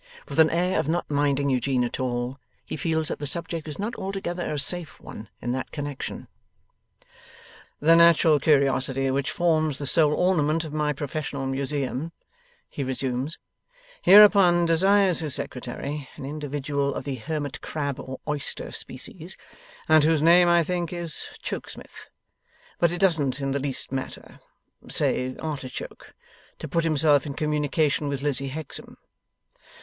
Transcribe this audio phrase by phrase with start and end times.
[0.27, 3.77] With an air of not minding Eugene at all, he feels that the subject is
[3.77, 6.27] not altogether a safe one in that connexion.
[7.81, 12.13] 'The natural curiosity which forms the sole ornament of my professional museum,'
[12.67, 13.37] he resumes,
[14.01, 19.37] 'hereupon desires his Secretary an individual of the hermit crab or oyster species,
[19.87, 22.09] and whose name, I think, is Chokesmith
[22.79, 24.39] but it doesn't in the least matter
[24.87, 26.15] say Artichoke
[26.57, 28.97] to put himself in communication with Lizzie Hexam.